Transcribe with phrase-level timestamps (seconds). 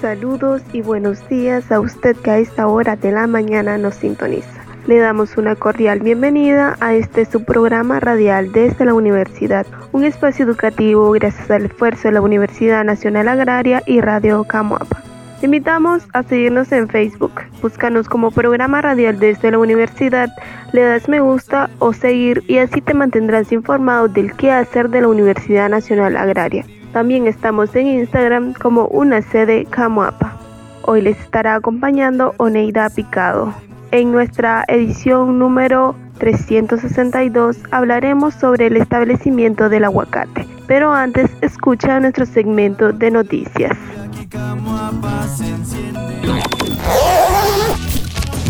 [0.00, 4.64] Saludos y buenos días a usted que a esta hora de la mañana nos sintoniza.
[4.86, 10.46] Le damos una cordial bienvenida a este su programa radial desde la universidad, un espacio
[10.46, 15.02] educativo gracias al esfuerzo de la Universidad Nacional Agraria y Radio Camuapa.
[15.40, 20.30] Te invitamos a seguirnos en Facebook, búscanos como programa radial desde la universidad,
[20.72, 25.02] le das me gusta o seguir y así te mantendrás informado del qué hacer de
[25.02, 26.64] la Universidad Nacional Agraria.
[26.98, 30.36] También estamos en Instagram como una sede Camuapa.
[30.82, 33.54] Hoy les estará acompañando Oneida Picado.
[33.92, 40.44] En nuestra edición número 362 hablaremos sobre el establecimiento del aguacate.
[40.66, 43.78] Pero antes escucha nuestro segmento de noticias.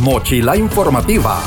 [0.01, 1.39] Mochila informativa.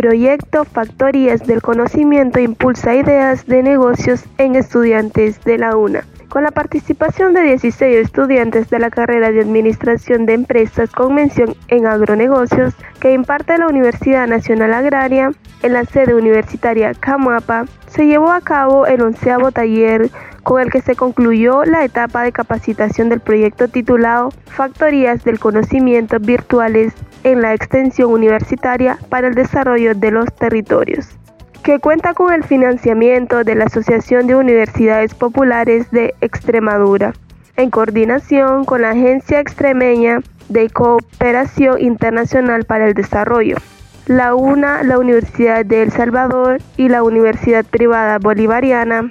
[0.00, 6.06] Proyecto Factorías del Conocimiento impulsa ideas de negocios en estudiantes de la UNA.
[6.30, 11.54] Con la participación de 16 estudiantes de la carrera de Administración de Empresas con mención
[11.68, 18.32] en agronegocios que imparte la Universidad Nacional Agraria en la sede universitaria Camuapa, se llevó
[18.32, 20.08] a cabo el onceavo taller
[20.44, 26.18] con el que se concluyó la etapa de capacitación del proyecto titulado Factorías del Conocimiento
[26.18, 31.08] Virtuales en la extensión universitaria para el desarrollo de los territorios,
[31.62, 37.12] que cuenta con el financiamiento de la Asociación de Universidades Populares de Extremadura,
[37.56, 43.56] en coordinación con la Agencia Extremeña de Cooperación Internacional para el Desarrollo,
[44.06, 49.08] la UNA, la Universidad de El Salvador y la Universidad Privada Bolivariana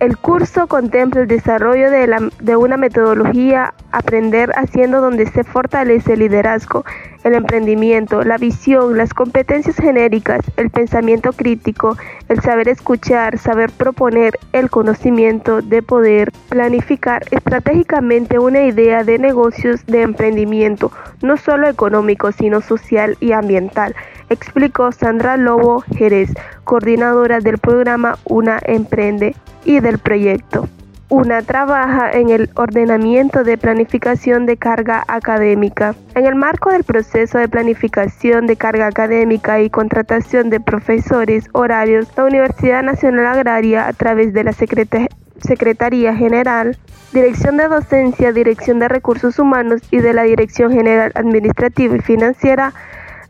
[0.00, 6.84] el curso contempla el desarrollo de, una metodología Aprender haciendo donde se fortalece el liderazgo,
[7.24, 11.96] el emprendimiento, la visión, las competencias genéricas, el pensamiento crítico,
[12.28, 19.86] el saber escuchar, saber proponer, el conocimiento de poder planificar estratégicamente una idea de negocios
[19.86, 20.92] de emprendimiento,
[21.22, 23.94] no solo económico, sino social y ambiental
[24.30, 26.32] explicó Sandra Lobo Jerez,
[26.64, 30.68] coordinadora del programa Una Emprende y del proyecto.
[31.08, 35.94] Una trabaja en el ordenamiento de planificación de carga académica.
[36.16, 42.08] En el marco del proceso de planificación de carga académica y contratación de profesores horarios,
[42.16, 46.76] la Universidad Nacional Agraria, a través de la Secretaría General,
[47.12, 52.74] Dirección de Docencia, Dirección de Recursos Humanos y de la Dirección General Administrativa y Financiera,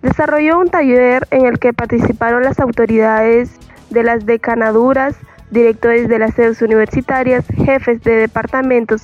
[0.06, 3.50] desarrolló un taller en el que participaron las autoridades
[3.90, 5.16] de las decanaduras,
[5.50, 9.02] directores de las sedes universitarias, jefes de departamentos,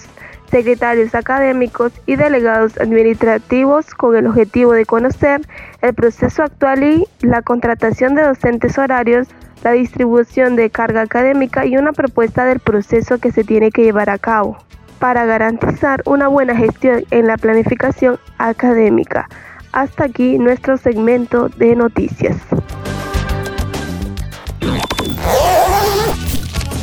[0.50, 5.40] secretarios académicos y delegados administrativos con el objetivo de conocer
[5.80, 9.26] el proceso actual y la contratación de docentes horarios,
[9.64, 14.08] la distribución de carga académica y una propuesta del proceso que se tiene que llevar
[14.08, 14.58] a cabo
[15.00, 19.28] para garantizar una buena gestión en la planificación académica.
[19.72, 22.36] Hasta aquí nuestro segmento de noticias.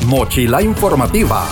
[0.08, 1.46] Mochila informativa.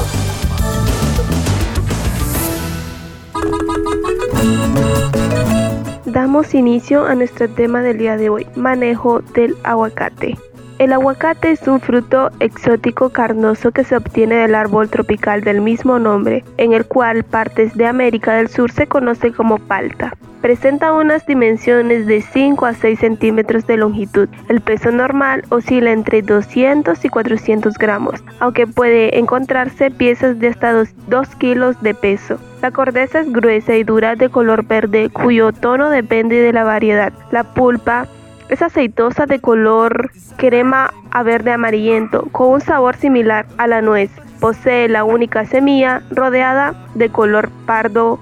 [6.05, 10.35] Damos inicio a nuestro tema del día de hoy, manejo del aguacate.
[10.79, 15.97] El aguacate es un fruto exótico carnoso que se obtiene del árbol tropical del mismo
[15.97, 20.13] nombre, en el cual partes de América del Sur se conoce como palta.
[20.41, 24.29] Presenta unas dimensiones de 5 a 6 centímetros de longitud.
[24.49, 30.73] El peso normal oscila entre 200 y 400 gramos, aunque puede encontrarse piezas de hasta
[31.07, 32.37] 2, kilos de peso.
[32.61, 37.13] La corteza es gruesa y dura de color verde, cuyo tono depende de la variedad.
[37.31, 38.07] La pulpa
[38.49, 44.09] es aceitosa de color crema a verde amarillento, con un sabor similar a la nuez.
[44.40, 48.20] Posee la única semilla rodeada de color pardo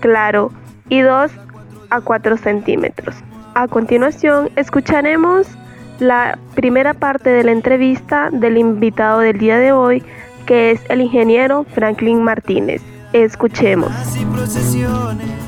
[0.00, 0.50] claro
[0.88, 1.30] y 2
[1.90, 3.16] a 4 centímetros.
[3.54, 5.46] A continuación, escucharemos
[5.98, 10.02] la primera parte de la entrevista del invitado del día de hoy,
[10.46, 12.82] que es el ingeniero Franklin Martínez.
[13.12, 13.90] Escuchemos.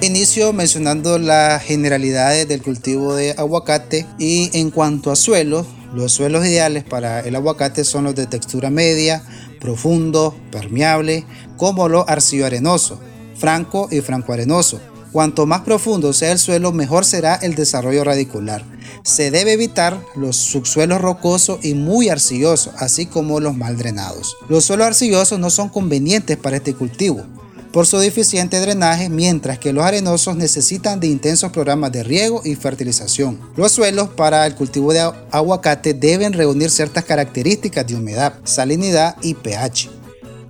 [0.01, 6.47] Inicio mencionando las generalidades del cultivo de aguacate y en cuanto a suelo, Los suelos
[6.47, 9.25] ideales para el aguacate son los de textura media,
[9.61, 11.25] profundo, permeable,
[11.57, 13.01] como lo arcillo arenoso,
[13.35, 14.81] franco y franco arenoso.
[15.11, 18.65] Cuanto más profundo sea el suelo, mejor será el desarrollo radicular.
[19.03, 24.37] Se debe evitar los subsuelos rocosos y muy arcillosos, así como los mal drenados.
[24.49, 27.27] Los suelos arcillosos no son convenientes para este cultivo
[27.73, 32.55] por su deficiente drenaje, mientras que los arenosos necesitan de intensos programas de riego y
[32.55, 33.39] fertilización.
[33.57, 35.01] Los suelos para el cultivo de
[35.31, 39.91] aguacate deben reunir ciertas características de humedad, salinidad y pH.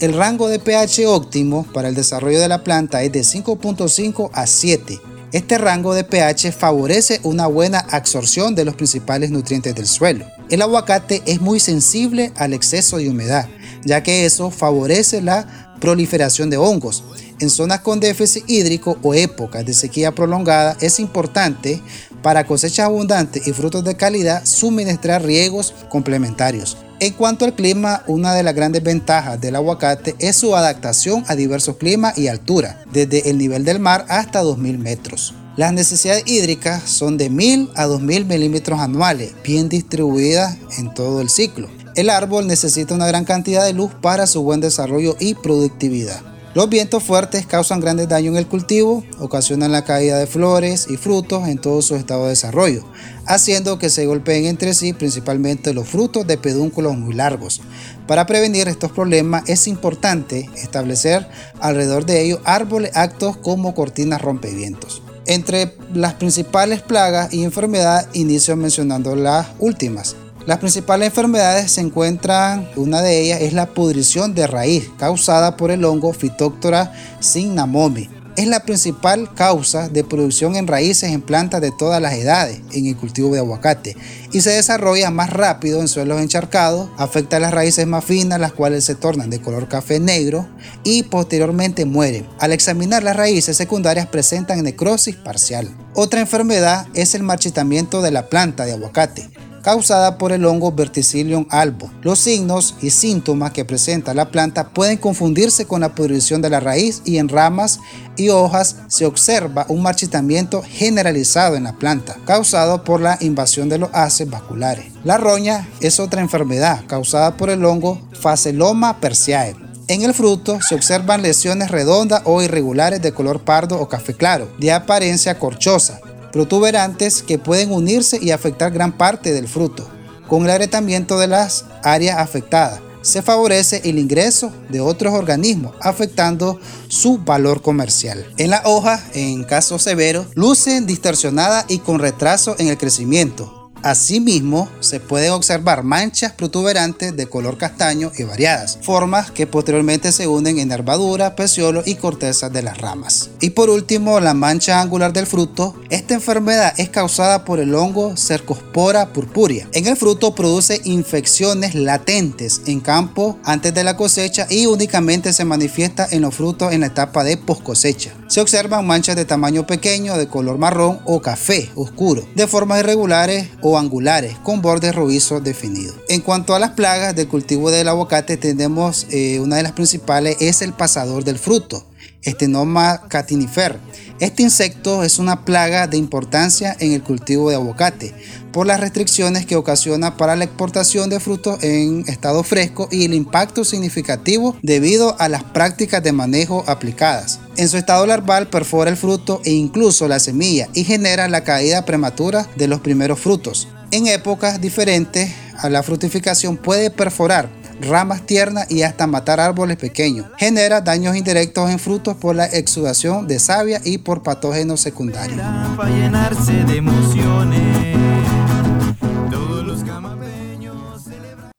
[0.00, 4.46] El rango de pH óptimo para el desarrollo de la planta es de 5.5 a
[4.46, 4.98] 7.
[5.32, 10.24] Este rango de pH favorece una buena absorción de los principales nutrientes del suelo.
[10.48, 13.46] El aguacate es muy sensible al exceso de humedad,
[13.84, 17.02] ya que eso favorece la proliferación de hongos.
[17.40, 21.80] En zonas con déficit hídrico o épocas de sequía prolongada es importante
[22.22, 26.76] para cosechas abundantes y frutos de calidad suministrar riegos complementarios.
[27.00, 31.34] En cuanto al clima, una de las grandes ventajas del aguacate es su adaptación a
[31.34, 35.34] diversos climas y alturas, desde el nivel del mar hasta 2000 metros.
[35.56, 41.30] Las necesidades hídricas son de 1000 a 2000 milímetros anuales, bien distribuidas en todo el
[41.30, 41.68] ciclo.
[42.00, 46.22] El árbol necesita una gran cantidad de luz para su buen desarrollo y productividad.
[46.54, 50.96] Los vientos fuertes causan grandes daños en el cultivo, ocasionan la caída de flores y
[50.96, 52.86] frutos en todo su estado de desarrollo,
[53.26, 57.60] haciendo que se golpeen entre sí principalmente los frutos de pedúnculos muy largos.
[58.06, 61.28] Para prevenir estos problemas es importante establecer
[61.60, 65.02] alrededor de ellos árboles actos como cortinas rompevientos.
[65.26, 70.16] Entre las principales plagas y enfermedades inicio mencionando las últimas.
[70.46, 75.70] Las principales enfermedades se encuentran, una de ellas es la pudrición de raíz causada por
[75.70, 76.92] el hongo Phytophthora
[77.22, 78.08] cinnamomi.
[78.36, 82.86] Es la principal causa de producción en raíces en plantas de todas las edades en
[82.86, 83.96] el cultivo de aguacate
[84.32, 88.54] y se desarrolla más rápido en suelos encharcados, afecta a las raíces más finas, las
[88.54, 90.48] cuales se tornan de color café negro
[90.84, 92.26] y posteriormente mueren.
[92.38, 95.68] Al examinar las raíces secundarias presentan necrosis parcial.
[95.94, 99.28] Otra enfermedad es el marchitamiento de la planta de aguacate
[99.62, 101.90] causada por el hongo Verticillium albo.
[102.02, 106.60] Los signos y síntomas que presenta la planta pueden confundirse con la pudrición de la
[106.60, 107.80] raíz y en ramas
[108.16, 113.78] y hojas se observa un marchitamiento generalizado en la planta, causado por la invasión de
[113.78, 114.92] los haces vasculares.
[115.04, 119.56] La roña es otra enfermedad causada por el hongo Facelloma persiae.
[119.88, 124.48] En el fruto se observan lesiones redondas o irregulares de color pardo o café claro,
[124.58, 126.00] de apariencia corchosa,
[126.32, 129.88] protuberantes que pueden unirse y afectar gran parte del fruto.
[130.28, 136.60] Con el agrietamiento de las áreas afectadas, se favorece el ingreso de otros organismos, afectando
[136.88, 138.26] su valor comercial.
[138.36, 144.68] En la hoja, en casos severos, lucen distorsionadas y con retraso en el crecimiento, Asimismo,
[144.80, 150.58] se pueden observar manchas protuberantes de color castaño y variadas, formas que posteriormente se unen
[150.58, 153.30] en nervadura, peciolo y corteza de las ramas.
[153.40, 155.74] Y por último, la mancha angular del fruto.
[155.88, 159.68] Esta enfermedad es causada por el hongo Cercospora purpurea.
[159.72, 165.44] En el fruto produce infecciones latentes en campo antes de la cosecha y únicamente se
[165.44, 168.14] manifiesta en los frutos en la etapa de post cosecha.
[168.28, 173.48] Se observan manchas de tamaño pequeño, de color marrón o café oscuro, de formas irregulares
[173.62, 175.96] o angulares con bordes robizos definidos.
[176.08, 180.36] En cuanto a las plagas del cultivo del aguacate, tenemos eh, una de las principales
[180.40, 181.84] es el pasador del fruto,
[182.22, 183.78] Estenoma catinifer.
[184.18, 188.14] Este insecto es una plaga de importancia en el cultivo de aguacate
[188.52, 193.14] por las restricciones que ocasiona para la exportación de frutos en estado fresco y el
[193.14, 197.40] impacto significativo debido a las prácticas de manejo aplicadas.
[197.56, 201.84] En su estado larval perfora el fruto e incluso la semilla y genera la caída
[201.84, 203.68] prematura de los primeros frutos.
[203.90, 210.26] En épocas diferentes a la fructificación puede perforar ramas tiernas y hasta matar árboles pequeños.
[210.38, 215.40] Genera daños indirectos en frutos por la exudación de savia y por patógenos secundarios.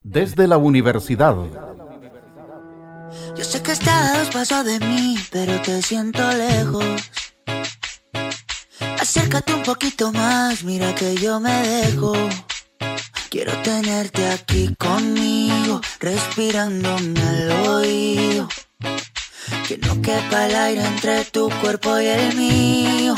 [0.04, 1.36] Desde la universidad.
[3.38, 6.86] Yo sé que estás paso de mí, pero te siento lejos.
[9.00, 12.14] Acércate un poquito más, mira que yo me dejo.
[13.32, 18.50] Quiero tenerte aquí conmigo, respirándome al oído.
[19.66, 23.16] Que no quepa el aire entre tu cuerpo y el mío.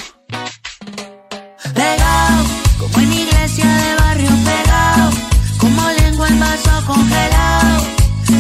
[1.73, 2.43] Pegado,
[2.77, 5.09] como en iglesia de barrio pegado.
[5.57, 7.83] Como lengua en vaso congelado.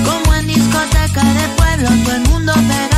[0.05, 2.92] Como en discoteca de pueblo, todo el mundo pegado,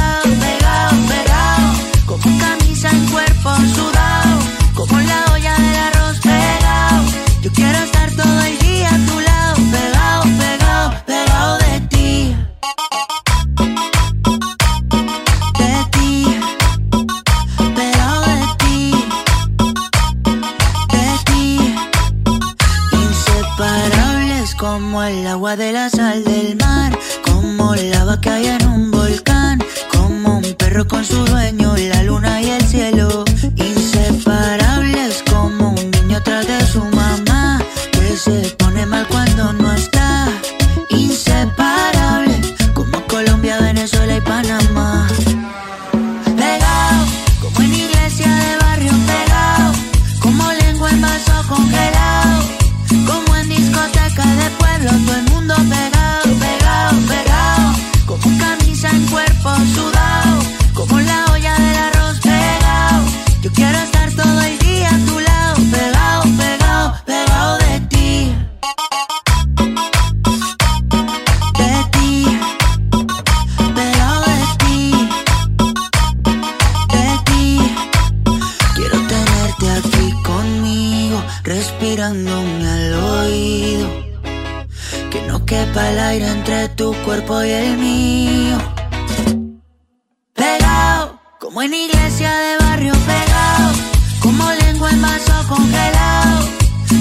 [91.56, 93.72] como en iglesia de barrio pegado.
[94.20, 96.50] Como lengua en vaso congelado.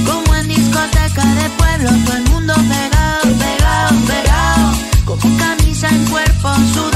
[0.06, 4.72] Como en discoteca de pueblo, todo el mundo pegado, pegado, pegado.
[5.06, 6.93] Como camisa en cuerpo sudado.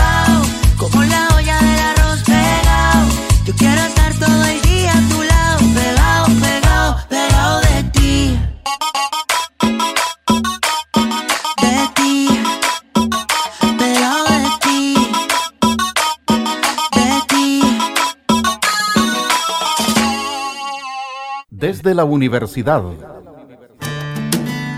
[21.89, 22.83] Desde la universidad.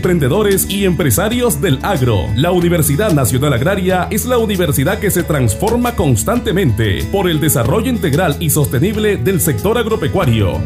[0.00, 2.24] emprendedores y empresarios del agro.
[2.34, 8.34] La Universidad Nacional Agraria es la universidad que se transforma constantemente por el desarrollo integral
[8.40, 10.58] y sostenible del sector agropecuario.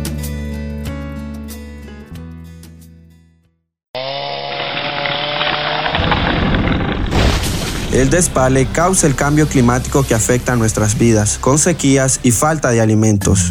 [7.93, 12.71] El despale causa el cambio climático que afecta a nuestras vidas, con sequías y falta
[12.71, 13.51] de alimentos.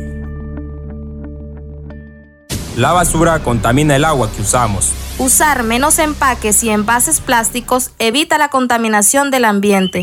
[2.81, 4.91] La basura contamina el agua que usamos.
[5.19, 10.01] Usar menos empaques y envases plásticos evita la contaminación del ambiente.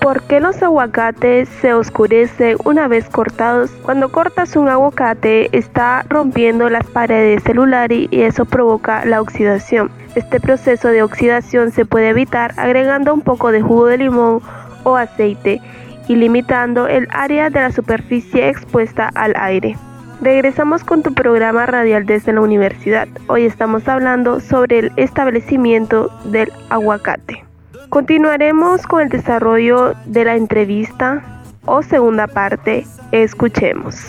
[0.00, 3.68] ¿Por qué los aguacates se oscurecen una vez cortados?
[3.82, 9.99] Cuando cortas un aguacate está rompiendo las paredes celulares y eso provoca la oxidación.
[10.14, 14.42] Este proceso de oxidación se puede evitar agregando un poco de jugo de limón
[14.82, 15.60] o aceite
[16.08, 19.76] y limitando el área de la superficie expuesta al aire.
[20.20, 23.08] Regresamos con tu programa radial desde la universidad.
[23.28, 27.44] Hoy estamos hablando sobre el establecimiento del aguacate.
[27.88, 31.22] Continuaremos con el desarrollo de la entrevista
[31.64, 32.84] o segunda parte.
[33.12, 34.06] Escuchemos.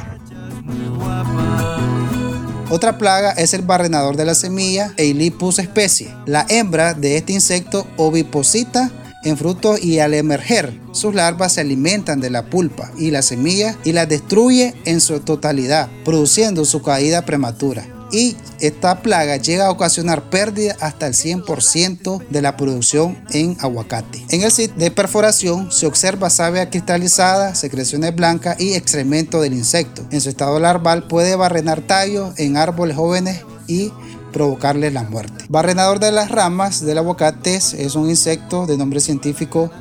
[2.72, 6.16] Otra plaga es el barrenador de la semilla, Eilipus especie.
[6.26, 8.90] La hembra de este insecto oviposita
[9.26, 13.78] en frutos y al emerger, sus larvas se alimentan de la pulpa y la semilla
[13.84, 17.86] y las destruye en su totalidad, produciendo su caída prematura.
[18.12, 24.24] Y esta plaga llega a ocasionar pérdida hasta el 100% de la producción en aguacate.
[24.30, 30.06] En el sitio de perforación se observa savia cristalizada, secreciones blancas y excremento del insecto.
[30.12, 33.92] En su estado larval puede barrenar tallos en árboles jóvenes y
[34.34, 35.46] provocarles la muerte.
[35.50, 39.72] Barrenador de las ramas del aguacate es un insecto de nombre científico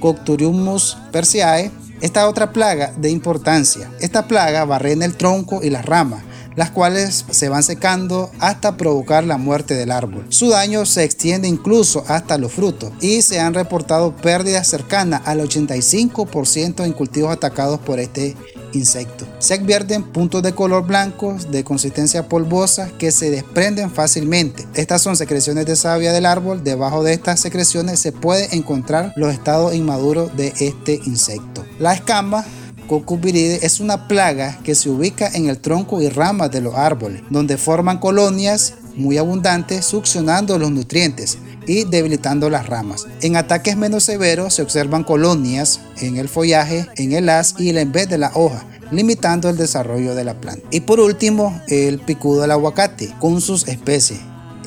[0.00, 1.70] Cocturiumus persiae.
[2.00, 3.90] Esta otra plaga de importancia.
[4.00, 6.22] Esta plaga barrena el tronco y las ramas
[6.56, 10.26] las cuales se van secando hasta provocar la muerte del árbol.
[10.28, 15.40] Su daño se extiende incluso hasta los frutos y se han reportado pérdidas cercanas al
[15.40, 18.36] 85% en cultivos atacados por este
[18.72, 19.26] insecto.
[19.38, 24.66] Se advierten puntos de color blanco de consistencia polvosa que se desprenden fácilmente.
[24.74, 26.62] Estas son secreciones de savia del árbol.
[26.62, 31.64] Debajo de estas secreciones se puede encontrar los estados inmaduros de este insecto.
[31.78, 32.44] La escama
[32.90, 37.22] Cucupiride es una plaga que se ubica en el tronco y ramas de los árboles,
[37.30, 43.06] donde forman colonias muy abundantes succionando los nutrientes y debilitando las ramas.
[43.20, 47.92] En ataques menos severos se observan colonias en el follaje, en el haz y en
[47.92, 50.66] vez de la hoja limitando el desarrollo de la planta.
[50.72, 54.18] Y por último, el picudo del aguacate con sus especies.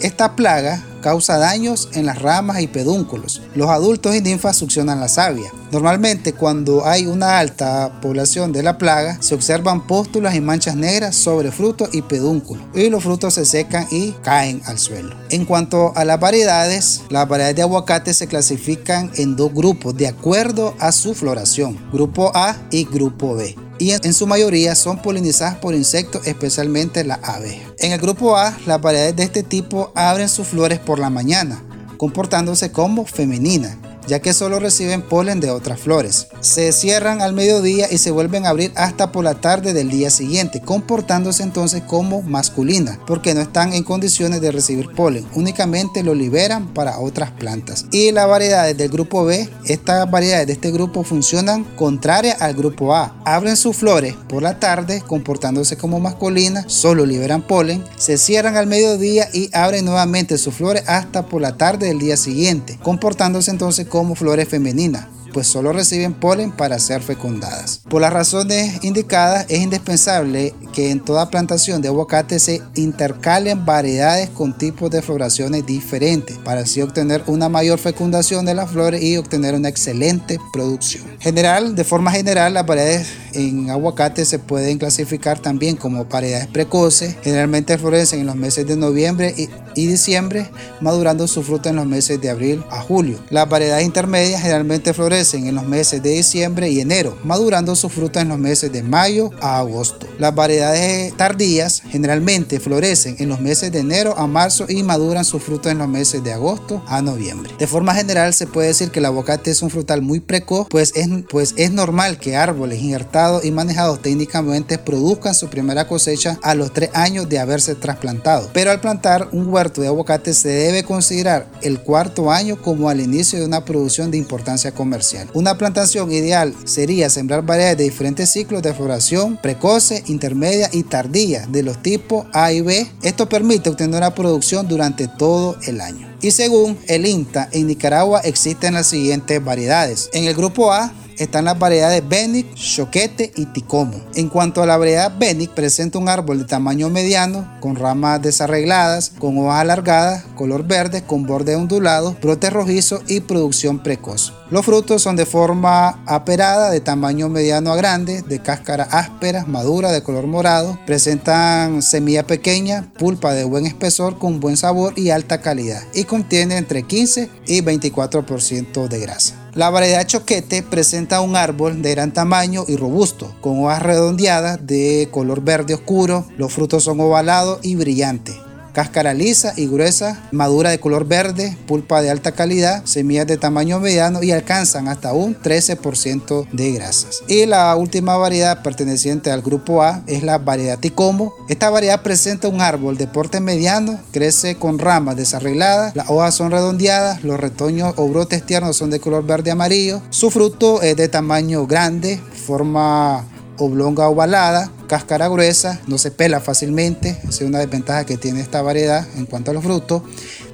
[0.02, 3.42] Esta plaga causa daños en las ramas y pedúnculos.
[3.56, 5.52] Los adultos y ninfas succionan la savia.
[5.72, 11.16] Normalmente cuando hay una alta población de la plaga se observan póstulas y manchas negras
[11.16, 15.16] sobre frutos y pedúnculos y los frutos se secan y caen al suelo.
[15.30, 20.08] En cuanto a las variedades, las variedades de aguacate se clasifican en dos grupos de
[20.08, 25.56] acuerdo a su floración, grupo A y grupo B y en su mayoría son polinizadas
[25.56, 27.70] por insectos, especialmente la abeja.
[27.80, 31.62] En el grupo A, las variedades de este tipo abren sus flores por la mañana,
[31.98, 36.28] comportándose como femenina ya que solo reciben polen de otras flores.
[36.42, 40.10] Se cierran al mediodía y se vuelven a abrir hasta por la tarde del día
[40.10, 46.14] siguiente, comportándose entonces como masculina, porque no están en condiciones de recibir polen, únicamente lo
[46.14, 47.86] liberan para otras plantas.
[47.92, 52.96] Y las variedades del grupo B, estas variedades de este grupo funcionan contraria al grupo
[52.96, 53.16] A.
[53.26, 58.68] Abren sus flores por la tarde, comportándose como masculina, solo liberan polen, se cierran al
[58.68, 63.88] mediodía y abren nuevamente sus flores hasta por la tarde del día siguiente, comportándose entonces
[63.94, 67.82] como flores femeninas pues solo reciben polen para ser fecundadas.
[67.90, 74.30] Por las razones indicadas, es indispensable que en toda plantación de aguacate se intercalen variedades
[74.30, 79.18] con tipos de floraciones diferentes para así obtener una mayor fecundación de las flores y
[79.18, 81.04] obtener una excelente producción.
[81.20, 87.16] General, de forma general, las variedades en aguacate se pueden clasificar también como variedades precoces.
[87.24, 90.50] Generalmente florecen en los meses de noviembre y, diciembre,
[90.82, 93.20] madurando su fruta en los meses de abril a julio.
[93.30, 98.22] Las variedades intermedias generalmente florecen en los meses de diciembre y enero, madurando su fruta
[98.22, 100.08] en los meses de mayo a agosto.
[100.20, 105.40] Las variedades tardías generalmente florecen en los meses de enero a marzo y maduran su
[105.40, 107.52] fruta en los meses de agosto a noviembre.
[107.58, 110.94] De forma general se puede decir que el aguacate es un frutal muy precoz, pues
[110.96, 116.56] es, pues es normal que árboles injertados y manejados técnicamente produzcan su primera cosecha a
[116.56, 118.50] los tres años de haberse trasplantado.
[118.54, 123.02] Pero al plantar un huerto de aguacate se debe considerar el cuarto año como al
[123.02, 125.30] inicio de una producción de importancia comercial.
[125.34, 131.46] Una plantación ideal sería sembrar variedades de diferentes ciclos de floración, precoce, intermedia y tardía
[131.48, 132.88] de los tipos A y B.
[133.02, 136.14] Esto permite obtener una producción durante todo el año.
[136.22, 140.10] Y según el INTA, en Nicaragua existen las siguientes variedades.
[140.14, 144.02] En el grupo A están las variedades Benic, Choquete y Ticomo.
[144.16, 149.12] En cuanto a la variedad Benic, presenta un árbol de tamaño mediano, con ramas desarregladas,
[149.20, 154.34] con hojas alargadas, color verde, con borde ondulado, brote rojizo y producción precoz.
[154.54, 159.92] Los frutos son de forma aperada, de tamaño mediano a grande, de cáscara áspera, madura,
[159.92, 160.78] de color morado.
[160.86, 165.82] Presentan semilla pequeña, pulpa de buen espesor, con buen sabor y alta calidad.
[165.94, 169.43] Y contiene entre 15 y 24% de grasa.
[169.56, 175.10] La variedad choquete presenta un árbol de gran tamaño y robusto, con hojas redondeadas de
[175.12, 176.26] color verde oscuro.
[176.38, 178.43] Los frutos son ovalados y brillantes
[178.74, 183.80] cáscara lisa y gruesa, madura de color verde, pulpa de alta calidad, semillas de tamaño
[183.80, 187.24] mediano y alcanzan hasta un 13% de grasas.
[187.28, 191.34] Y la última variedad perteneciente al grupo A es la variedad Ticomo.
[191.48, 196.52] Esta variedad presenta un árbol de porte mediano, crece con ramas desarregladas, las hojas son
[196.52, 201.08] redondeadas, los retoños o brotes tiernos son de color verde amarillo, su fruto es de
[201.08, 203.26] tamaño grande, forma
[203.58, 209.06] oblonga ovalada, cáscara gruesa, no se pela fácilmente, es una desventaja que tiene esta variedad
[209.18, 210.02] en cuanto a los frutos,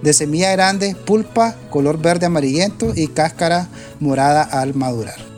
[0.01, 3.67] de semilla grande, pulpa, color verde amarillento y cáscara
[3.99, 5.29] morada al madurar.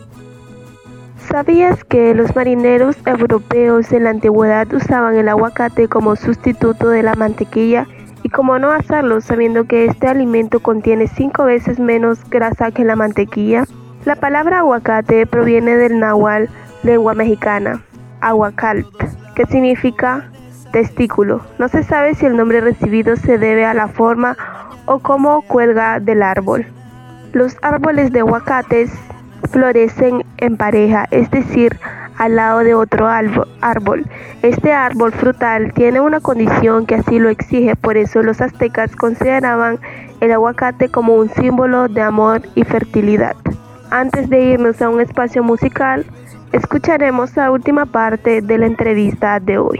[1.29, 7.15] ¿Sabías que los marineros europeos en la antigüedad usaban el aguacate como sustituto de la
[7.15, 7.87] mantequilla?
[8.23, 12.95] Y cómo no hacerlo sabiendo que este alimento contiene cinco veces menos grasa que la
[12.95, 13.65] mantequilla?
[14.03, 16.51] La palabra aguacate proviene del náhuatl
[16.83, 17.81] lengua mexicana,
[18.21, 18.87] aguacalt,
[19.35, 20.29] que significa
[20.71, 21.41] testículo.
[21.59, 24.37] No se sabe si el nombre recibido se debe a la forma
[24.85, 26.65] o cómo cuelga del árbol.
[27.33, 28.91] Los árboles de aguacates
[29.51, 31.77] florecen en pareja, es decir,
[32.17, 34.05] al lado de otro árbol.
[34.41, 39.79] Este árbol frutal tiene una condición que así lo exige, por eso los aztecas consideraban
[40.19, 43.35] el aguacate como un símbolo de amor y fertilidad.
[43.89, 46.05] Antes de irnos a un espacio musical,
[46.51, 49.79] Escucharemos la última parte de la entrevista de hoy.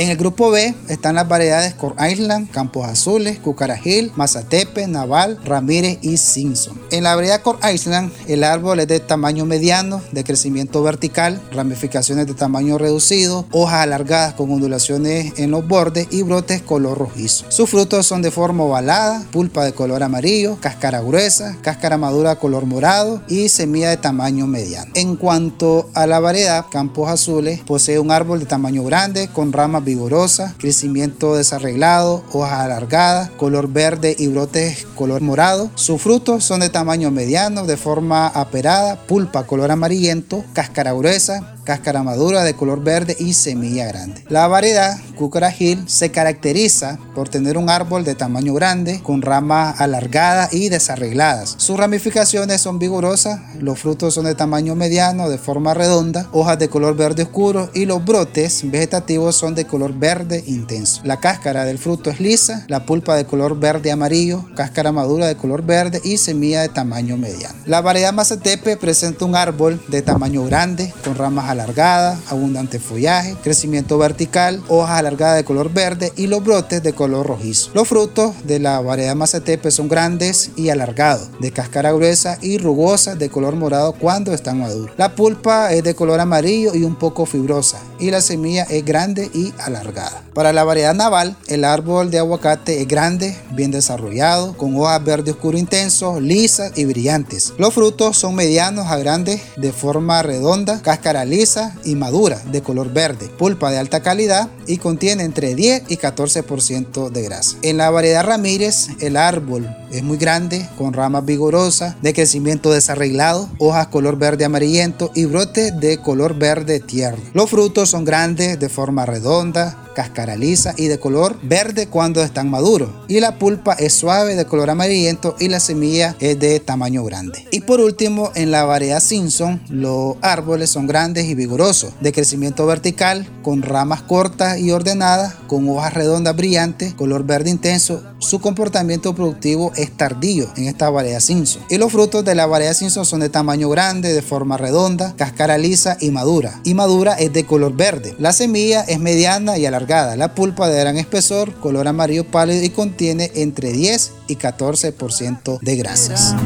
[0.00, 5.98] En el grupo B están las variedades Cor Island, Campos Azules, Cucarajil, Mazatepe, Naval, Ramírez
[6.00, 6.80] y Simpson.
[6.90, 12.26] En la variedad Cor Island, el árbol es de tamaño mediano, de crecimiento vertical, ramificaciones
[12.26, 17.44] de tamaño reducido, hojas alargadas con ondulaciones en los bordes y brotes color rojizo.
[17.50, 22.64] Sus frutos son de forma ovalada, pulpa de color amarillo, cáscara gruesa, cáscara madura color
[22.64, 24.90] morado y semilla de tamaño mediano.
[24.94, 29.84] En cuanto a la variedad Campos Azules, posee un árbol de tamaño grande con ramas
[29.90, 35.70] vigorosa, crecimiento desarreglado, hojas alargadas, color verde y brotes color morado.
[35.74, 42.02] Sus frutos son de tamaño mediano, de forma aperada, pulpa color amarillento, cáscara gruesa, cáscara
[42.02, 44.24] madura de color verde y semilla grande.
[44.28, 50.52] La variedad Cucarajil se caracteriza por tener un árbol de tamaño grande con ramas alargadas
[50.52, 51.54] y desarregladas.
[51.58, 56.68] Sus ramificaciones son vigorosas, los frutos son de tamaño mediano, de forma redonda, hojas de
[56.68, 61.00] color verde oscuro y los brotes vegetativos son de color verde intenso.
[61.04, 65.36] La cáscara del fruto es lisa, la pulpa de color verde amarillo, cáscara madura de
[65.36, 67.58] color verde y semilla de tamaño mediano.
[67.66, 73.98] La variedad Mazatepe presenta un árbol de tamaño grande con ramas alargadas, abundante follaje, crecimiento
[73.98, 77.70] vertical, hojas alargadas de color verde y los brotes de color rojizo.
[77.74, 83.14] Los frutos de la variedad Mazatepe son grandes y alargados, de cáscara gruesa y rugosa
[83.14, 84.94] de color morado cuando están maduros.
[84.96, 89.30] La pulpa es de color amarillo y un poco fibrosa y la semilla es grande
[89.32, 90.22] y alargada.
[90.34, 95.32] Para la variedad naval, el árbol de aguacate es grande, bien desarrollado, con hojas verde
[95.32, 97.52] oscuro intenso, lisas y brillantes.
[97.58, 102.92] Los frutos son medianos a grandes, de forma redonda, cáscara lisa y madura, de color
[102.92, 107.56] verde, pulpa de alta calidad y contiene entre 10 y 14% de grasa.
[107.62, 113.48] En la variedad Ramírez, el árbol es muy grande, con ramas vigorosas, de crecimiento desarreglado,
[113.58, 117.22] hojas color verde amarillento y brotes de color verde tierno.
[117.34, 119.49] Los frutos son grandes, de forma redonda,
[119.94, 122.90] cáscara lisa y de color verde cuando están maduros.
[123.08, 127.46] Y la pulpa es suave de color amarillento y la semilla es de tamaño grande.
[127.50, 132.66] Y por último, en la variedad Simpson, los árboles son grandes y vigorosos, de crecimiento
[132.66, 138.02] vertical, con ramas cortas y ordenadas, con hojas redondas brillantes, color verde intenso.
[138.18, 141.62] Su comportamiento productivo es tardío en esta variedad Simpson.
[141.70, 145.56] Y los frutos de la variedad Simpson son de tamaño grande, de forma redonda, cáscara
[145.58, 146.60] lisa y madura.
[146.64, 148.14] Y madura es de color verde.
[148.18, 150.16] La semilla es mediana y alargada.
[150.16, 155.76] La pulpa de gran espesor, color amarillo pálido y contiene entre 10 y 14% de
[155.76, 156.36] grasas.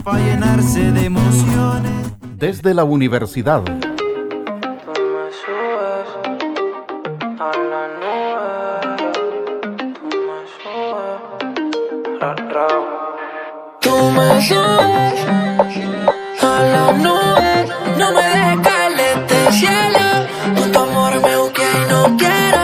[2.37, 3.63] Desde la universidad.
[13.81, 15.21] Tú me subes
[16.43, 17.67] a la nube,
[17.99, 20.07] no me dejes caer de este cielo.
[20.57, 22.64] Con tu amor me busqué y no quiero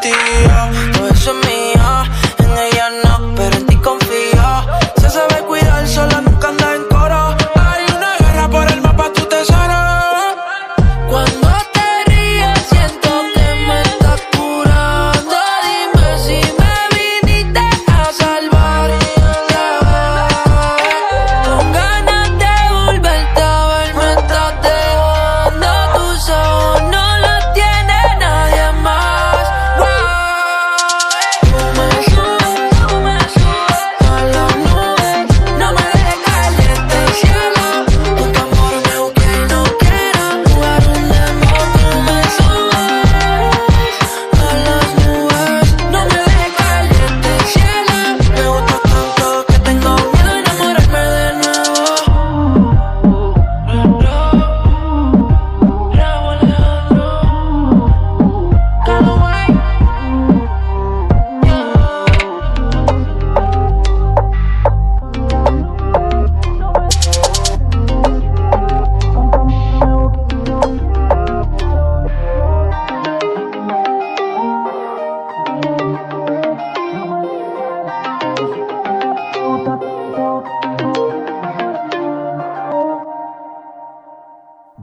[0.00, 0.49] ti.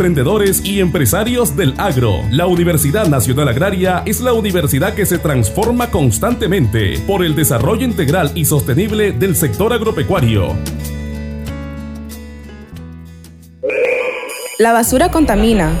[0.00, 2.22] emprendedores y empresarios del agro.
[2.30, 8.32] La Universidad Nacional Agraria es la universidad que se transforma constantemente por el desarrollo integral
[8.34, 10.56] y sostenible del sector agropecuario.
[14.58, 15.78] La basura contamina.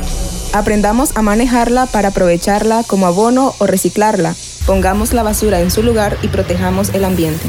[0.52, 4.34] Aprendamos a manejarla para aprovecharla como abono o reciclarla.
[4.66, 7.48] Pongamos la basura en su lugar y protejamos el ambiente.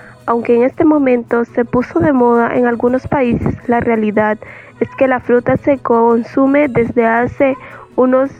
[0.25, 4.37] Aunque en este momento se puso de moda en algunos países, la realidad
[4.79, 7.55] es que la fruta se consume desde hace
[7.95, 8.31] unos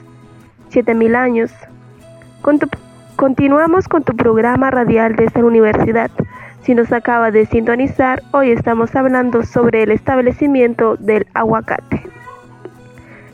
[0.70, 1.52] 7000 años.
[3.16, 6.12] continuamos con tu programa radial desde la universidad.
[6.62, 12.04] Si nos acaba de sintonizar, hoy estamos hablando sobre el establecimiento del aguacate.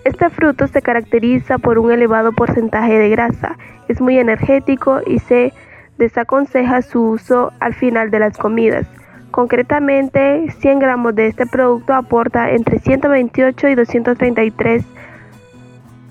[0.05, 3.57] Este fruto se caracteriza por un elevado porcentaje de grasa,
[3.89, 5.53] es muy energético y se
[5.97, 8.88] desaconseja su uso al final de las comidas.
[9.31, 14.86] Concretamente, 100 gramos de este producto aporta entre 128 y 233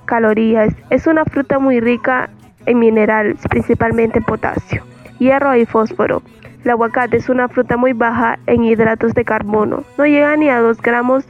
[0.04, 0.74] calorías.
[0.90, 2.30] Es una fruta muy rica
[2.66, 4.84] en minerales, principalmente potasio,
[5.18, 6.22] hierro y fósforo.
[6.62, 10.60] El aguacate es una fruta muy baja en hidratos de carbono, no llega ni a
[10.60, 11.24] 2 gramos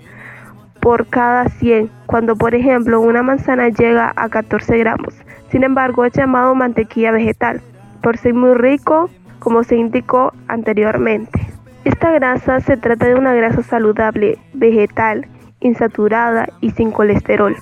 [0.81, 5.15] por cada 100, cuando por ejemplo una manzana llega a 14 gramos.
[5.51, 7.61] Sin embargo, es llamado mantequilla vegetal
[8.07, 11.41] por ser muy rico, como se indicó anteriormente.
[11.83, 15.27] Esta grasa se trata de una grasa saludable, vegetal,
[15.59, 17.57] insaturada y sin colesterol.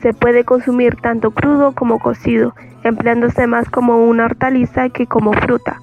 [0.00, 5.82] Se puede consumir tanto crudo como cocido, empleándose más como una hortaliza que como fruta.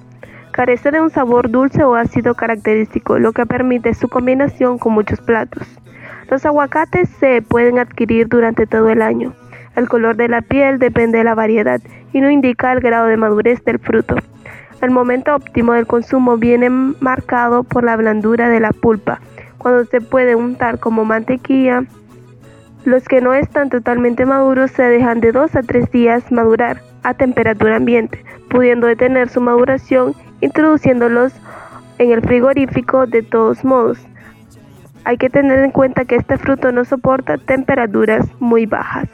[0.50, 5.20] Carece de un sabor dulce o ácido característico, lo que permite su combinación con muchos
[5.20, 5.78] platos.
[6.28, 9.32] Los aguacates se pueden adquirir durante todo el año.
[9.76, 11.80] El color de la piel depende de la variedad
[12.12, 14.16] y no indica el grado de madurez del fruto.
[14.82, 19.20] El momento óptimo del consumo viene marcado por la blandura de la pulpa,
[19.58, 21.84] cuando se puede untar como mantequilla.
[22.84, 27.14] Los que no están totalmente maduros se dejan de 2 a 3 días madurar a
[27.14, 31.32] temperatura ambiente, pudiendo detener su maduración introduciéndolos
[31.98, 33.98] en el frigorífico de todos modos.
[35.04, 39.08] Hay que tener en cuenta que este fruto no soporta temperaturas muy bajas.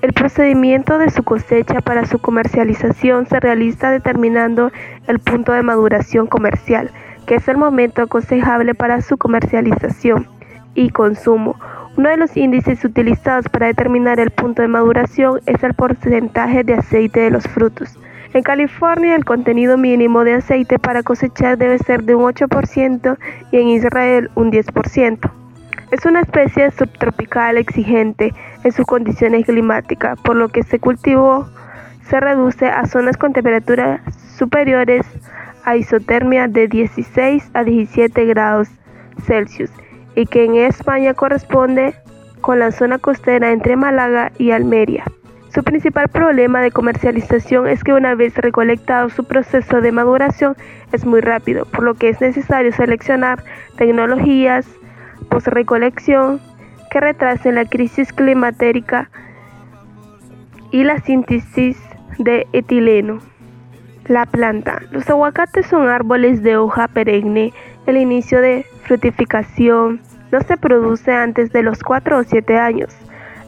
[0.00, 4.70] El procedimiento de su cosecha para su comercialización se realiza determinando
[5.08, 6.92] el punto de maduración comercial,
[7.26, 10.28] que es el momento aconsejable para su comercialización
[10.76, 11.56] y consumo.
[11.96, 16.74] Uno de los índices utilizados para determinar el punto de maduración es el porcentaje de
[16.74, 17.98] aceite de los frutos.
[18.34, 23.18] En California el contenido mínimo de aceite para cosechar debe ser de un 8%
[23.50, 25.28] y en Israel un 10%.
[25.90, 31.48] Es una especie subtropical exigente en sus condiciones climáticas, por lo que cultivo
[32.02, 34.00] se reduce a zonas con temperaturas
[34.36, 35.06] superiores
[35.64, 38.68] a isotermia de 16 a 17 grados
[39.24, 39.70] Celsius
[40.14, 41.94] y que en España corresponde
[42.42, 45.04] con la zona costera entre Málaga y Almería.
[45.54, 50.54] Su principal problema de comercialización es que una vez recolectado su proceso de maduración
[50.92, 53.42] es muy rápido, por lo que es necesario seleccionar
[53.76, 54.66] tecnologías
[55.28, 56.40] post-recolección
[56.90, 59.10] que retrasen la crisis climatérica
[60.70, 61.78] y la síntesis
[62.18, 63.18] de etileno.
[64.06, 64.82] La planta.
[64.90, 67.52] Los aguacates son árboles de hoja perenne.
[67.86, 70.00] El inicio de frutificación
[70.32, 72.96] no se produce antes de los 4 o 7 años.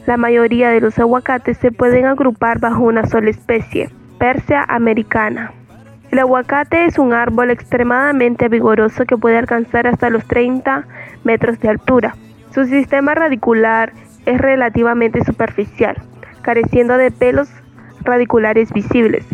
[0.05, 5.51] La mayoría de los aguacates se pueden agrupar bajo una sola especie, Persia americana.
[6.11, 10.85] El aguacate es un árbol extremadamente vigoroso que puede alcanzar hasta los 30
[11.23, 12.17] metros de altura.
[12.53, 13.93] Su sistema radicular
[14.25, 15.95] es relativamente superficial,
[16.41, 17.49] careciendo de pelos
[18.01, 19.25] radiculares visibles,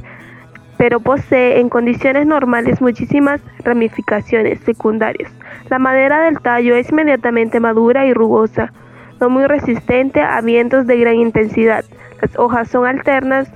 [0.77, 5.31] pero posee en condiciones normales muchísimas ramificaciones secundarias.
[5.71, 8.71] La madera del tallo es inmediatamente madura y rugosa,
[9.19, 11.83] no muy resistente a vientos de gran intensidad.
[12.21, 13.51] Las hojas son alternas,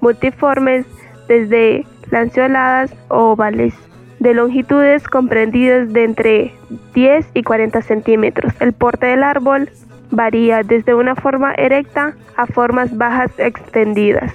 [0.00, 0.86] multiformes,
[1.28, 3.74] desde lanceoladas o ovales,
[4.20, 6.54] de longitudes comprendidas de entre
[6.94, 8.52] 10 y 40 centímetros.
[8.60, 9.68] El porte del árbol
[10.10, 14.32] varía desde una forma erecta a formas bajas extendidas.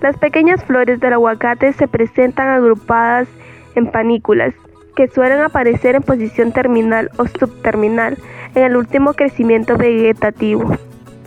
[0.00, 3.28] Las pequeñas flores del aguacate se presentan agrupadas
[3.74, 4.54] en panículas
[4.96, 8.18] que suelen aparecer en posición terminal o subterminal
[8.54, 10.76] en el último crecimiento vegetativo.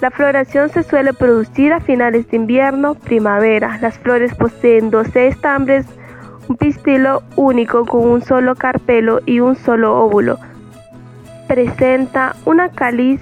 [0.01, 3.77] La floración se suele producir a finales de invierno, primavera.
[3.81, 5.85] Las flores poseen 12 estambres,
[6.49, 10.37] un pistilo único con un solo carpelo y un solo óvulo.
[11.47, 13.21] Presenta una cáliz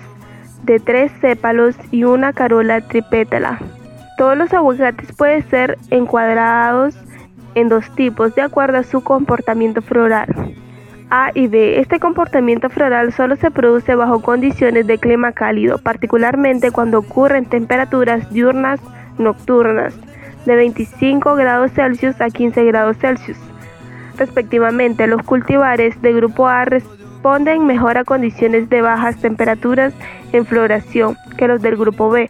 [0.64, 3.60] de tres sépalos y una carola tripétala.
[4.18, 6.96] Todos los aguacates pueden ser encuadrados
[7.54, 10.56] en dos tipos de acuerdo a su comportamiento floral.
[11.16, 11.80] A y B.
[11.80, 18.34] Este comportamiento floral solo se produce bajo condiciones de clima cálido, particularmente cuando ocurren temperaturas
[18.34, 18.80] diurnas
[19.20, 19.94] nocturnas
[20.48, 23.38] de 25 grados Celsius a 15 grados Celsius.
[24.18, 29.94] Respectivamente, los cultivares de grupo A responden mejor a condiciones de bajas temperaturas
[30.32, 32.28] en floración que los del grupo B,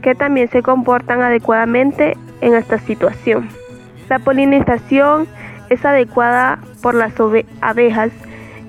[0.00, 3.50] que también se comportan adecuadamente en esta situación.
[4.08, 5.28] La polinización
[5.72, 7.14] es adecuada por las
[7.60, 8.10] abejas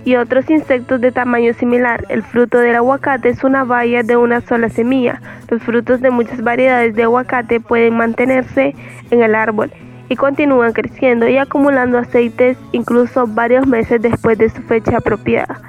[0.06, 2.06] y otros insectos de tamaño similar.
[2.10, 5.22] El fruto del aguacate es una baya de una sola semilla.
[5.50, 8.76] Los frutos de muchas variedades de aguacate pueden mantenerse
[9.12, 9.72] en el árbol
[10.10, 15.62] y continúan creciendo y acumulando aceites incluso varios meses después de su fecha apropiada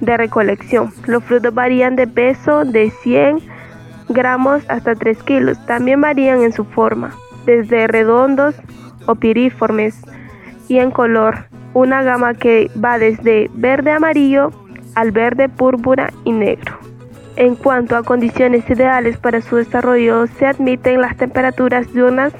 [0.00, 0.92] de recolección.
[1.06, 3.38] Los frutos varían de peso de 100
[4.08, 5.66] gramos hasta 3 kilos.
[5.66, 7.12] También varían en su forma,
[7.44, 8.54] desde redondos
[9.06, 10.00] o piriformes
[10.68, 14.50] y en color, una gama que va desde verde amarillo
[14.94, 16.78] al verde púrpura y negro.
[17.36, 22.32] En cuanto a condiciones ideales para su desarrollo, se admiten las temperaturas diurnas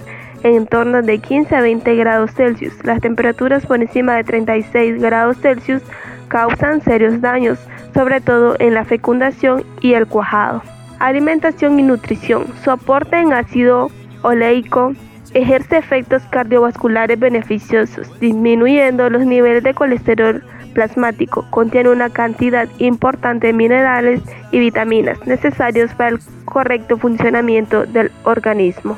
[0.43, 2.73] en torno de 15 a 20 grados Celsius.
[2.85, 5.83] Las temperaturas por encima de 36 grados Celsius
[6.29, 7.59] causan serios daños,
[7.93, 10.63] sobre todo en la fecundación y el cuajado.
[10.99, 12.47] Alimentación y nutrición.
[12.65, 13.91] Su aporte en ácido
[14.23, 14.95] oleico
[15.37, 21.47] ejerce efectos cardiovasculares beneficiosos, disminuyendo los niveles de colesterol plasmático.
[21.51, 28.97] Contiene una cantidad importante de minerales y vitaminas necesarios para el correcto funcionamiento del organismo.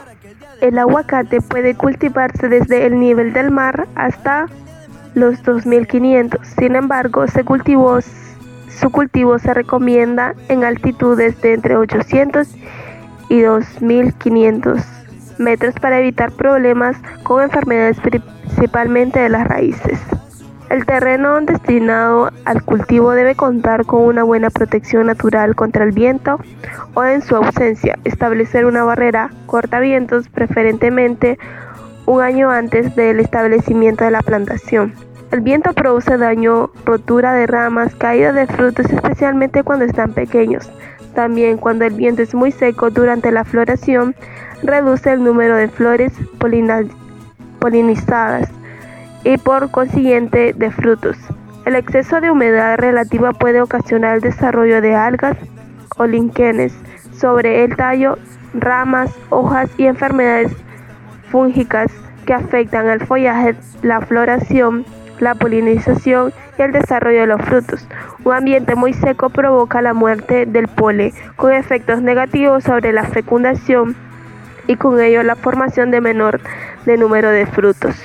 [0.60, 4.46] El aguacate puede cultivarse desde el nivel del mar hasta
[5.14, 6.46] los 2500.
[6.46, 7.44] Sin embargo, su
[8.90, 12.48] cultivo se recomienda en altitudes de entre 800
[13.28, 14.97] y 2500
[15.38, 19.98] metros para evitar problemas con enfermedades principalmente de las raíces.
[20.70, 26.38] El terreno destinado al cultivo debe contar con una buena protección natural contra el viento
[26.92, 31.38] o en su ausencia establecer una barrera cortavientos preferentemente
[32.04, 34.92] un año antes del establecimiento de la plantación.
[35.30, 40.70] El viento produce daño, rotura de ramas, caída de frutos, especialmente cuando están pequeños.
[41.14, 44.14] También cuando el viento es muy seco durante la floración,
[44.62, 46.12] reduce el número de flores
[47.58, 48.50] polinizadas
[49.24, 51.16] y por consiguiente de frutos.
[51.64, 55.36] El exceso de humedad relativa puede ocasionar el desarrollo de algas
[55.96, 56.72] o linquenes
[57.12, 58.16] sobre el tallo,
[58.54, 60.52] ramas, hojas y enfermedades
[61.30, 61.90] fúngicas
[62.24, 64.84] que afectan al follaje, la floración,
[65.20, 67.86] la polinización y el desarrollo de los frutos.
[68.24, 73.96] Un ambiente muy seco provoca la muerte del pole, con efectos negativos sobre la fecundación
[74.68, 76.40] y con ello la formación de menor
[76.86, 77.96] de número de frutos.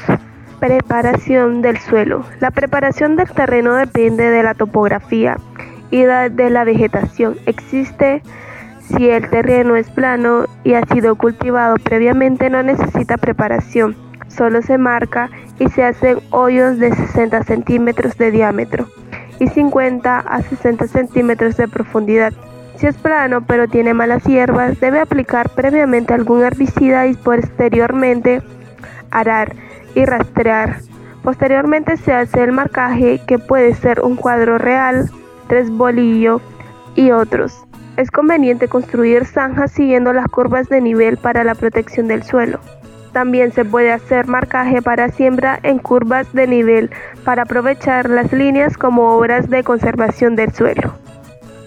[0.60, 2.26] Preparación del suelo.
[2.40, 5.38] La preparación del terreno depende de la topografía
[5.92, 7.38] y de la vegetación.
[7.46, 8.24] Existe
[8.80, 13.96] si el terreno es plano y ha sido cultivado previamente no necesita preparación,
[14.28, 18.88] solo se marca y se hacen hoyos de 60 centímetros de diámetro
[19.40, 22.34] y 50 a 60 centímetros de profundidad.
[22.84, 28.42] Si es plano pero tiene malas hierbas, debe aplicar previamente algún herbicida y posteriormente
[29.10, 29.56] arar
[29.96, 30.82] y rastrear.
[31.24, 35.10] Posteriormente se hace el marcaje que puede ser un cuadro real,
[35.48, 36.42] tres bolillos
[36.98, 37.64] y otros.
[37.96, 42.60] Es conveniente construir zanjas siguiendo las curvas de nivel para la protección del suelo.
[43.14, 46.92] También se puede hacer marcaje para siembra en curvas de nivel
[47.24, 51.03] para aprovechar las líneas como obras de conservación del suelo.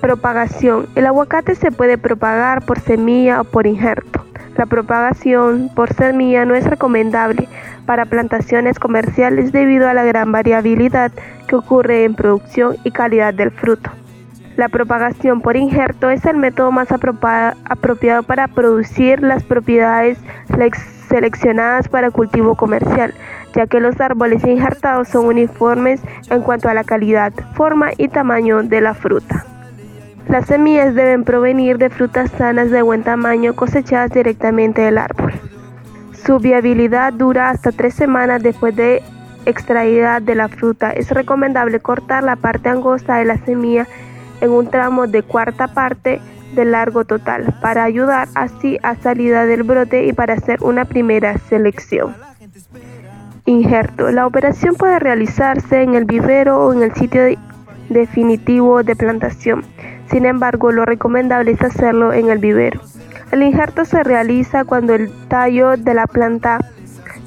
[0.00, 0.86] Propagación.
[0.94, 4.24] El aguacate se puede propagar por semilla o por injerto.
[4.56, 7.48] La propagación por semilla no es recomendable
[7.84, 11.12] para plantaciones comerciales debido a la gran variabilidad
[11.46, 13.90] que ocurre en producción y calidad del fruto.
[14.56, 20.18] La propagación por injerto es el método más apropiado para producir las propiedades
[21.08, 23.12] seleccionadas para cultivo comercial,
[23.54, 28.62] ya que los árboles injertados son uniformes en cuanto a la calidad, forma y tamaño
[28.62, 29.44] de la fruta.
[30.28, 35.32] Las semillas deben provenir de frutas sanas de buen tamaño cosechadas directamente del árbol.
[36.12, 39.02] Su viabilidad dura hasta tres semanas después de
[39.44, 40.90] extraída de la fruta.
[40.90, 43.86] Es recomendable cortar la parte angosta de la semilla
[44.40, 46.20] en un tramo de cuarta parte
[46.56, 51.38] del largo total para ayudar así a salida del brote y para hacer una primera
[51.38, 52.16] selección.
[53.44, 54.10] Injerto.
[54.10, 57.22] La operación puede realizarse en el vivero o en el sitio
[57.88, 59.64] definitivo de plantación.
[60.10, 62.80] Sin embargo, lo recomendable es hacerlo en el vivero.
[63.32, 66.58] El injerto se realiza cuando el tallo de la planta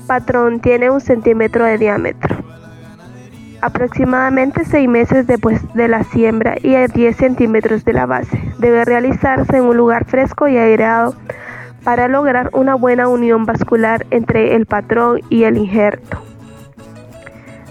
[0.07, 2.49] patrón tiene un centímetro de diámetro
[3.61, 8.41] aproximadamente 6 meses después de la siembra y a 10 centímetros de la base.
[8.59, 11.15] Debe realizarse en un lugar fresco y aireado
[11.83, 16.28] para lograr una buena unión vascular entre el patrón y el injerto.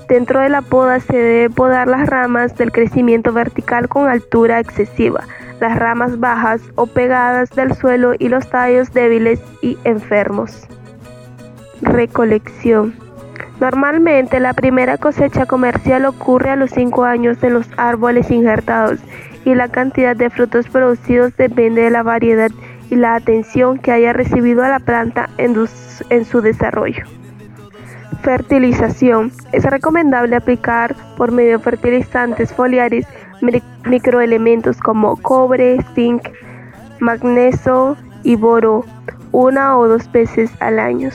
[0.09, 5.25] Dentro de la poda se debe podar las ramas del crecimiento vertical con altura excesiva,
[5.61, 10.67] las ramas bajas o pegadas del suelo y los tallos débiles y enfermos.
[11.83, 12.95] Recolección.
[13.61, 19.01] Normalmente la primera cosecha comercial ocurre a los 5 años de los árboles injertados
[19.45, 22.51] y la cantidad de frutos producidos depende de la variedad
[22.89, 25.55] y la atención que haya recibido a la planta en,
[26.25, 27.18] su desarrollo.
[28.23, 29.33] Fertilización.
[29.53, 33.07] Es recomendable aplicar por medio de fertilizantes foliares
[33.85, 36.29] microelementos como cobre, zinc,
[37.01, 38.85] magnesio y boro
[39.33, 41.11] una o dos veces al año.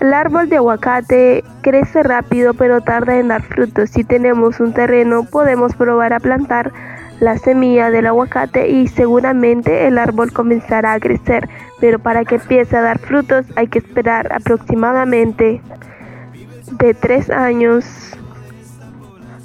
[0.00, 3.90] El árbol de aguacate crece rápido pero tarda en dar frutos.
[3.90, 6.72] Si tenemos un terreno podemos probar a plantar
[7.20, 11.48] la semilla del aguacate y seguramente el árbol comenzará a crecer,
[11.78, 15.60] pero para que empiece a dar frutos hay que esperar aproximadamente
[16.72, 17.84] de tres años.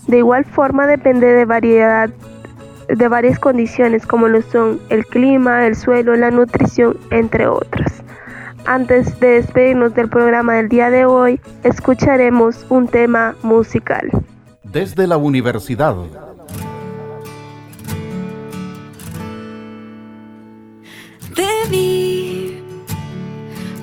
[0.07, 2.09] De igual forma depende de variedad
[2.87, 8.03] de varias condiciones como lo son el clima, el suelo, la nutrición, entre otras.
[8.67, 14.09] Antes de despedirnos del programa del día de hoy, escucharemos un tema musical.
[14.63, 15.95] Desde la universidad.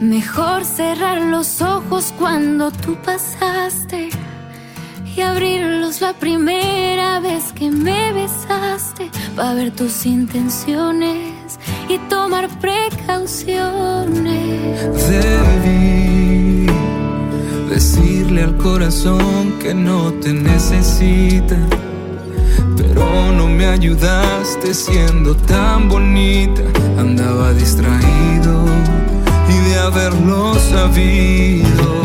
[0.01, 4.11] Mejor cerrar los ojos cuando tú pasaste
[5.17, 9.11] y abrirlos la primera vez que me besaste.
[9.37, 11.59] Para ver tus intenciones
[11.89, 13.57] y tomar precauciones.
[15.09, 16.67] Debí
[17.69, 21.57] decirle al corazón que no te necesita,
[22.77, 26.63] pero no me ayudaste siendo tan bonita.
[26.99, 28.65] Andaba distraído
[29.49, 32.03] y de haberlo sabido.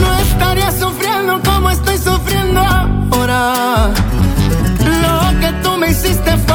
[0.00, 3.92] No estaría sufriendo como estoy sufriendo ahora
[5.82, 6.51] me hiciste fue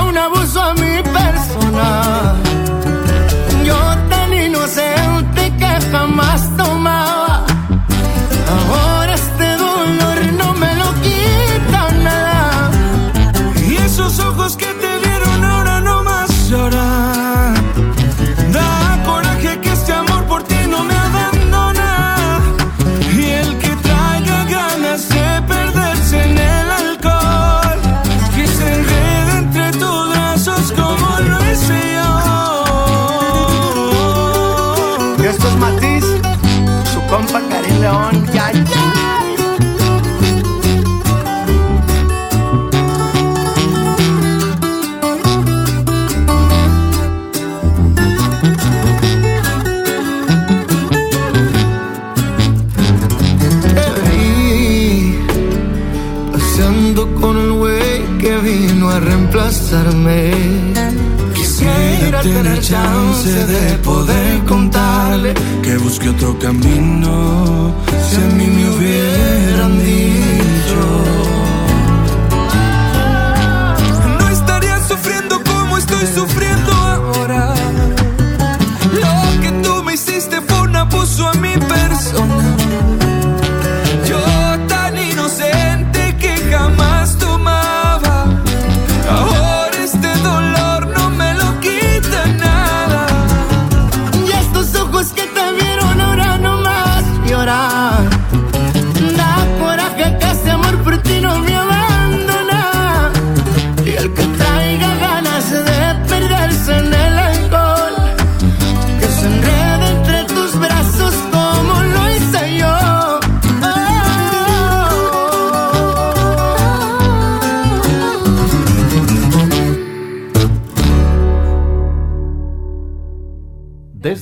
[66.47, 66.86] камин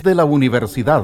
[0.06, 1.04] desde la universidad.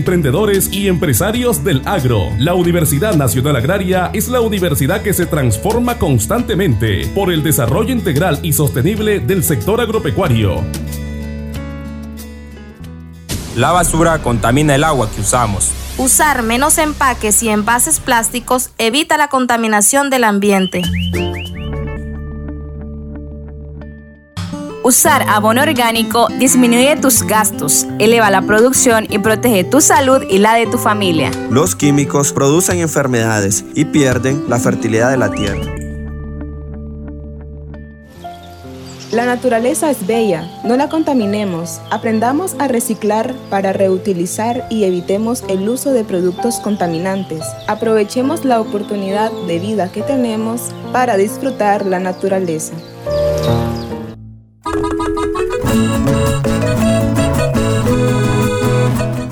[0.01, 2.29] emprendedores y empresarios del agro.
[2.39, 8.39] La Universidad Nacional Agraria es la universidad que se transforma constantemente por el desarrollo integral
[8.41, 10.63] y sostenible del sector agropecuario.
[13.55, 15.71] La basura contamina el agua que usamos.
[15.99, 20.81] Usar menos empaques y envases plásticos evita la contaminación del ambiente.
[24.83, 30.55] Usar abono orgánico disminuye tus gastos, eleva la producción y protege tu salud y la
[30.55, 31.29] de tu familia.
[31.51, 35.61] Los químicos producen enfermedades y pierden la fertilidad de la tierra.
[39.11, 45.69] La naturaleza es bella, no la contaminemos, aprendamos a reciclar para reutilizar y evitemos el
[45.69, 47.43] uso de productos contaminantes.
[47.67, 52.73] Aprovechemos la oportunidad de vida que tenemos para disfrutar la naturaleza.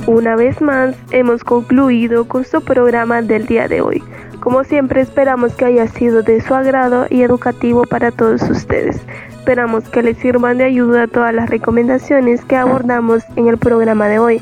[0.08, 4.04] Una vez más, hemos concluido con su programa del día de hoy.
[4.40, 9.02] Como siempre, esperamos que haya sido de su agrado y educativo para todos ustedes.
[9.30, 14.20] Esperamos que les sirvan de ayuda todas las recomendaciones que abordamos en el programa de
[14.20, 14.42] hoy.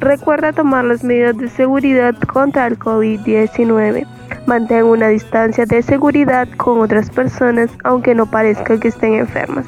[0.00, 4.06] Recuerda tomar las medidas de seguridad contra el COVID-19.
[4.46, 9.66] Mantén una distancia de seguridad con otras personas aunque no parezca que estén enfermas.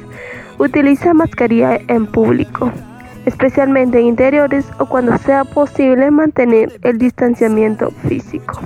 [0.58, 2.72] Utiliza mascarilla en público
[3.26, 8.60] especialmente en interiores o cuando sea posible mantener el distanciamiento físico.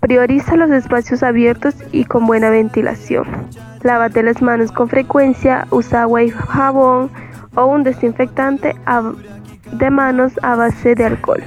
[0.00, 3.26] Prioriza los espacios abiertos y con buena ventilación.
[3.82, 7.10] Lávate las manos con frecuencia, usa agua y jabón
[7.54, 8.74] o un desinfectante
[9.72, 11.42] de manos a base de alcohol.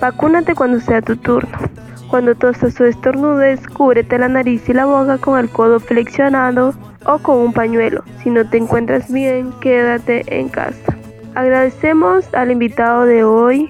[0.00, 1.58] Vacúnate cuando sea tu turno.
[2.08, 6.72] Cuando tosas o estornudes, cúbrete la nariz y la boca con el codo flexionado
[7.04, 8.02] o con un pañuelo.
[8.22, 10.96] Si no te encuentras bien, quédate en casa.
[11.34, 13.68] Agradecemos al invitado de hoy,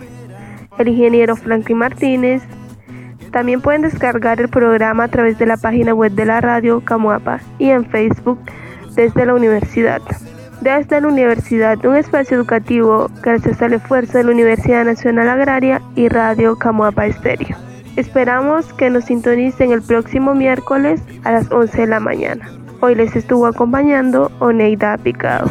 [0.78, 2.42] el ingeniero Franklin Martínez.
[3.32, 7.40] También pueden descargar el programa a través de la página web de la radio Camuapa
[7.58, 8.38] y en Facebook
[8.94, 10.00] desde la universidad.
[10.60, 16.08] Desde la universidad, un espacio educativo gracias al esfuerzo de la Universidad Nacional Agraria y
[16.08, 17.67] Radio Camuapa Estéreo.
[17.98, 22.48] Esperamos que nos sintonicen el próximo miércoles a las 11 de la mañana.
[22.80, 25.50] Hoy les estuvo acompañando Oneida Picado.